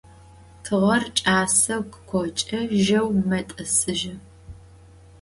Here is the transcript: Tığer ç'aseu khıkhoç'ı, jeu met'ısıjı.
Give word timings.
Tığer 0.63 1.03
ç'aseu 1.17 1.81
khıkhoç'ı, 1.91 2.59
jeu 2.85 3.07
met'ısıjı. 3.29 4.15